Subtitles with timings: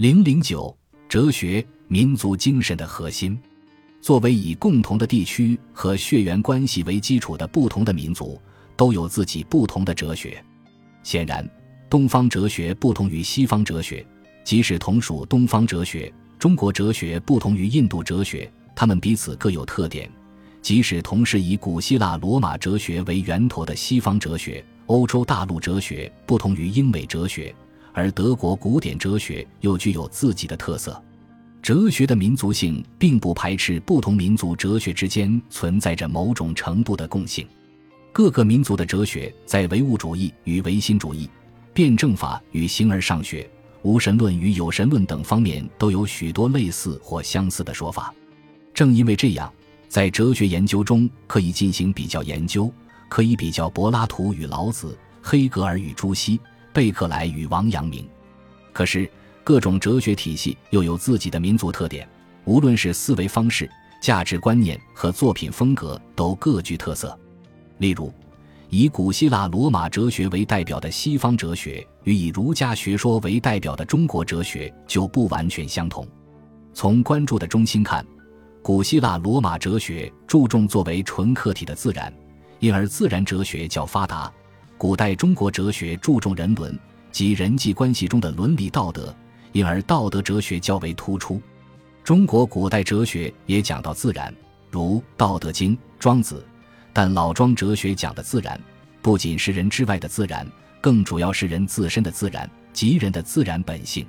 [0.00, 0.74] 零零九，
[1.10, 3.38] 哲学民族精神的核心。
[4.00, 8.40] 作为以共同的地区和血缘关系为基础的不同的民族，
[8.78, 10.42] 都有自己不同的哲学。
[11.02, 11.46] 显然，
[11.90, 14.02] 东方哲学不同于西方哲学，
[14.42, 20.10] 即使同属东方哲学，中国哲学不同于印度哲学，他们彼此各有特点。
[20.62, 27.54] 即使同是以古希腊罗马哲学为源头的西方哲学，欧洲大陆哲学不同于英美哲学，
[27.92, 31.00] 而德国古典哲学又具有自己的特色。
[31.62, 37.46] 哲学的民族性并不排斥不同民族哲学之间存在着某种程度的共性。
[38.12, 41.28] 各个民族的哲学在唯物主义与唯心主义、
[41.72, 43.48] 辩证法与形而上学、
[43.82, 48.12] 无神论与有神论等方面都有许多类似或相似的说法。
[48.72, 49.52] 正因为这样。
[49.88, 52.72] 在哲学研究中，可以进行比较研究，
[53.08, 56.38] 可以比较柏拉图与老子、黑格尔与朱熹、
[56.72, 58.08] 贝克莱与王阳明。
[58.72, 59.10] 可是，
[59.42, 62.08] 各种哲学体系又有自己的民族特点，
[62.44, 63.68] 无论是思维方式、
[64.00, 67.18] 价值观念和作品风格，都各具特色。
[67.78, 68.12] 例如，
[68.68, 76.06] 以古希腊罗马哲学为代表的西方哲学，与以儒家学说为代表的中国哲学就不完全相同。
[76.72, 78.04] 从关注的中心看。
[78.62, 82.12] 古希腊罗马哲学注重作为纯客体的自然，
[82.58, 84.30] 因而自然哲学较发达；
[84.80, 86.74] 古代中国哲学注重人伦
[87.12, 89.14] 及人际关系中的伦理道德，
[89.52, 91.38] 因而道德哲学较为突出。
[92.02, 94.34] 中国古代哲学也讲到自然，
[94.70, 96.36] 如《道德经》《庄子》，
[96.94, 98.58] 但老庄哲学讲的自然，
[99.02, 100.50] 不仅是人之外的自然，
[100.80, 104.06] 更主要是人自身的自然及人的自然本性。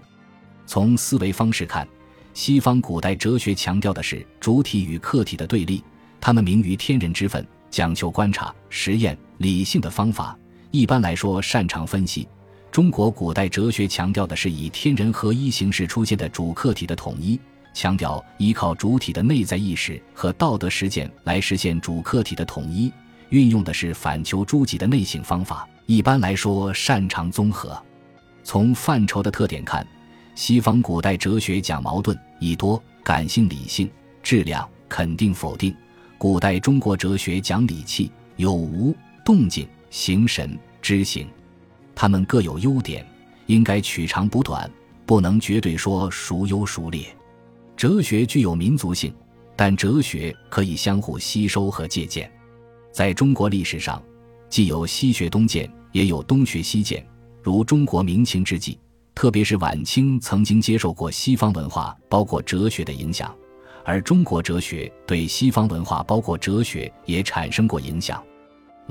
[0.65, 1.85] 从思维方式看。
[2.33, 5.83] 西方古代哲学强调的是主体与客体的对立，
[6.21, 10.37] 他们明于天人之分，讲求观察、实验、理性的方法。
[10.71, 12.27] 一般来说，擅长分析。
[12.71, 17.37] 中国古代哲学强调的是以天人合一形式出现的主客体的统一，
[17.73, 22.89] 强调依靠主体的内在意识和道德实践来实现主客体的统一，
[23.29, 25.67] 运用的是反求诸己的内省方法。
[25.85, 27.77] 一般来说，擅长综合。
[28.41, 29.85] 从范畴的特点看。
[30.33, 33.91] 西方古代哲学讲矛盾、以多、感性、理性、
[34.23, 35.73] 质量、肯定、否定；
[36.17, 41.27] 古代中国哲学讲理气、有无、动静、形神、知行。
[41.93, 43.05] 他们各有优点，
[43.45, 44.67] 应该取长补短，
[45.05, 47.05] 不能绝对说孰优孰劣。
[47.77, 49.13] 哲学具有民族性，
[49.55, 52.31] 但哲学可以相互吸收和借鉴。
[52.91, 54.01] 在中国历史上，
[54.49, 57.05] 既有西学东渐，也有东学西渐，
[57.41, 58.79] 如中国明清之际。
[59.13, 63.35] 特别是晚清曾经接受过西方文化，包括哲学的影响，
[63.83, 68.23] 而中国哲学对西方文化，包括哲学也产生过影响。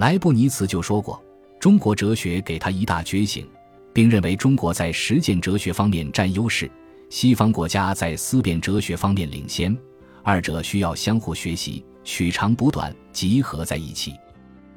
[0.01, 1.23] 莱布尼茨就说过，
[1.59, 3.47] 中国哲学给他一大觉醒，
[3.93, 6.71] 并认为中国在实践哲学方面占优势，
[7.11, 9.77] 西方国家在思辨哲学方面领先，
[10.23, 14.15] 二者需要相互学习，取长补短，集合在一起。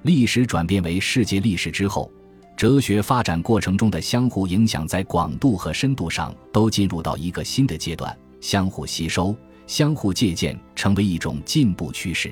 [0.01, 2.11] 历史转变为世界历史之后。
[2.57, 9.33] 哲学发展过程中的相互影响，在广度和深度上都进入到一个新的阶段，相互吸收、
[9.67, 12.29] 相互借鉴，成为一种进步趋势。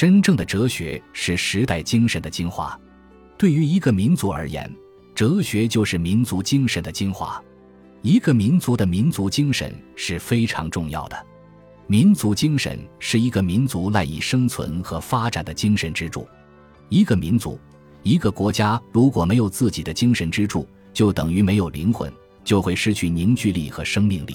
[0.00, 2.74] 真正的哲学是时代精神的精华。
[3.36, 4.74] 对于一个民族而言，
[5.14, 7.38] 哲学就是民族精神的精华。
[8.00, 11.26] 一个民族的民族精神是非常重要的。
[11.86, 16.26] 民族精神是一个民族赖以生存和发展的精神支柱。
[16.88, 17.60] 一个民族。
[18.02, 22.10] 一个国家如果没有自己的精神支柱，就等于没有灵魂，
[22.42, 24.34] 就会失去凝聚力和生命力。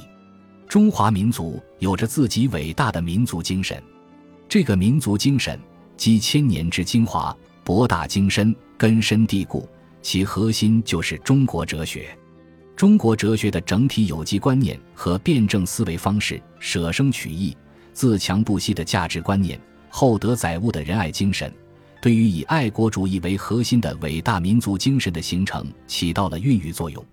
[0.70, 3.82] 中华民族有着自己伟大的民族精神，
[4.56, 5.60] 这个民族精神
[5.98, 7.36] 集千年之精华，
[7.66, 9.68] 博大精深，根深蒂固，
[10.02, 12.18] 其核心就是中国哲学。
[12.74, 17.54] 中国哲学的整体有机观念和辩证思维方式，舍生取义、
[17.92, 21.54] 自强不息的价值观念，厚德载物的仁爱精神。
[22.02, 27.06] 对于以爱国主义为核心的伟大民族精神的形成起到了孕育作用。